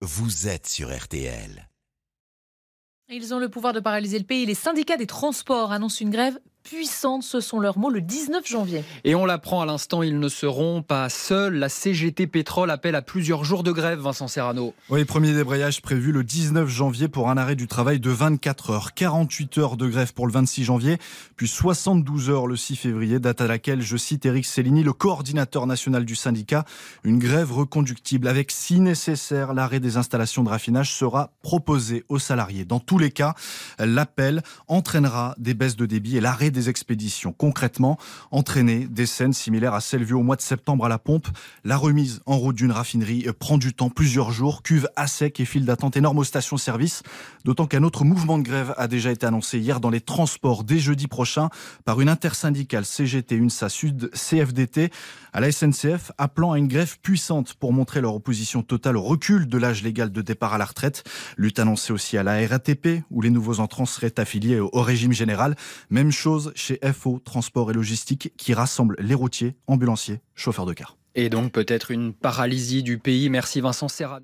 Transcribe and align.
vous 0.00 0.46
êtes 0.46 0.68
sur 0.68 0.96
RTL. 0.96 1.68
Ils 3.08 3.34
ont 3.34 3.40
le 3.40 3.48
pouvoir 3.48 3.72
de 3.72 3.80
paralyser 3.80 4.18
le 4.18 4.24
pays. 4.24 4.46
Les 4.46 4.54
syndicats 4.54 4.96
des 4.96 5.08
transports 5.08 5.72
annoncent 5.72 6.00
une 6.00 6.10
grève 6.10 6.38
puissante, 6.68 7.22
ce 7.22 7.40
sont 7.40 7.60
leurs 7.60 7.78
mots, 7.78 7.88
le 7.88 8.02
19 8.02 8.46
janvier. 8.46 8.84
Et 9.04 9.14
on 9.14 9.24
l'apprend 9.24 9.62
à 9.62 9.66
l'instant, 9.66 10.02
ils 10.02 10.18
ne 10.18 10.28
seront 10.28 10.82
pas 10.82 11.08
seuls. 11.08 11.54
La 11.54 11.70
CGT 11.70 12.26
Pétrole 12.26 12.70
appelle 12.70 12.94
à 12.94 13.00
plusieurs 13.00 13.42
jours 13.42 13.62
de 13.62 13.72
grève, 13.72 14.00
Vincent 14.00 14.28
Serrano. 14.28 14.74
Oui, 14.90 15.06
premier 15.06 15.32
débrayage 15.32 15.80
prévu 15.80 16.12
le 16.12 16.24
19 16.24 16.68
janvier 16.68 17.08
pour 17.08 17.30
un 17.30 17.38
arrêt 17.38 17.56
du 17.56 17.68
travail 17.68 18.00
de 18.00 18.10
24 18.10 18.70
heures. 18.70 18.94
48 18.94 19.58
heures 19.58 19.76
de 19.78 19.88
grève 19.88 20.12
pour 20.12 20.26
le 20.26 20.32
26 20.32 20.64
janvier, 20.64 20.98
puis 21.36 21.48
72 21.48 22.28
heures 22.28 22.46
le 22.46 22.56
6 22.56 22.76
février, 22.76 23.18
date 23.18 23.40
à 23.40 23.46
laquelle, 23.46 23.80
je 23.80 23.96
cite 23.96 24.26
Eric 24.26 24.44
Cellini, 24.44 24.82
le 24.82 24.92
coordinateur 24.92 25.66
national 25.66 26.04
du 26.04 26.16
syndicat, 26.16 26.66
une 27.02 27.18
grève 27.18 27.50
reconductible 27.50 28.28
avec, 28.28 28.50
si 28.50 28.78
nécessaire, 28.80 29.54
l'arrêt 29.54 29.80
des 29.80 29.96
installations 29.96 30.42
de 30.42 30.50
raffinage 30.50 30.92
sera 30.92 31.30
proposé 31.40 32.04
aux 32.10 32.18
salariés. 32.18 32.66
Dans 32.66 32.80
tous 32.80 32.98
les 32.98 33.10
cas, 33.10 33.34
l'appel 33.78 34.42
entraînera 34.66 35.34
des 35.38 35.54
baisses 35.54 35.76
de 35.76 35.86
débit 35.86 36.18
et 36.18 36.20
l'arrêt 36.20 36.50
des 36.50 36.57
expéditions. 36.66 37.32
Concrètement, 37.32 37.98
entraîner 38.30 38.86
des 38.86 39.06
scènes 39.06 39.32
similaires 39.32 39.74
à 39.74 39.80
celles 39.80 40.04
vues 40.04 40.14
au 40.14 40.22
mois 40.22 40.36
de 40.36 40.42
septembre 40.42 40.84
à 40.84 40.88
la 40.88 40.98
pompe. 40.98 41.28
La 41.64 41.76
remise 41.76 42.20
en 42.26 42.36
route 42.36 42.56
d'une 42.56 42.72
raffinerie 42.72 43.26
prend 43.38 43.58
du 43.58 43.72
temps, 43.72 43.90
plusieurs 43.90 44.32
jours, 44.32 44.62
cuve 44.62 44.88
à 44.96 45.06
sec 45.06 45.38
et 45.40 45.44
file 45.44 45.64
d'attente 45.64 45.96
énorme 45.96 46.18
aux 46.18 46.24
stations-service. 46.24 47.02
D'autant 47.44 47.66
qu'un 47.66 47.82
autre 47.82 48.04
mouvement 48.04 48.38
de 48.38 48.42
grève 48.42 48.74
a 48.76 48.88
déjà 48.88 49.10
été 49.10 49.26
annoncé 49.26 49.58
hier 49.58 49.80
dans 49.80 49.90
les 49.90 50.00
transports 50.00 50.64
dès 50.64 50.78
jeudi 50.78 51.06
prochain 51.06 51.50
par 51.84 52.00
une 52.00 52.08
intersyndicale 52.08 52.84
CGT 52.84 53.36
UNSA 53.36 53.68
Sud 53.68 54.10
CFDT 54.12 54.90
à 55.32 55.40
la 55.40 55.52
SNCF, 55.52 56.10
appelant 56.18 56.52
à 56.52 56.58
une 56.58 56.68
grève 56.68 56.98
puissante 57.00 57.54
pour 57.54 57.72
montrer 57.72 58.00
leur 58.00 58.14
opposition 58.14 58.62
totale 58.62 58.96
au 58.96 59.02
recul 59.02 59.46
de 59.46 59.58
l'âge 59.58 59.82
légal 59.82 60.10
de 60.10 60.22
départ 60.22 60.54
à 60.54 60.58
la 60.58 60.64
retraite. 60.64 61.04
Lutte 61.36 61.58
annoncée 61.58 61.92
aussi 61.92 62.16
à 62.16 62.22
la 62.22 62.46
RATP, 62.46 63.02
où 63.10 63.20
les 63.20 63.30
nouveaux 63.30 63.60
entrants 63.60 63.86
seraient 63.86 64.18
affiliés 64.18 64.58
au 64.60 64.82
régime 64.82 65.12
général. 65.12 65.54
Même 65.90 66.10
chose 66.10 66.47
chez 66.54 66.78
FO 66.92 67.18
Transport 67.18 67.70
et 67.70 67.74
Logistique 67.74 68.32
qui 68.36 68.54
rassemble 68.54 68.96
les 68.98 69.14
routiers, 69.14 69.56
ambulanciers, 69.66 70.20
chauffeurs 70.34 70.66
de 70.66 70.72
car. 70.72 70.96
Et 71.14 71.28
donc 71.28 71.52
peut-être 71.52 71.90
une 71.90 72.12
paralysie 72.12 72.82
du 72.82 72.98
pays. 72.98 73.28
Merci 73.28 73.60
Vincent 73.60 73.88
Serra. 73.88 74.20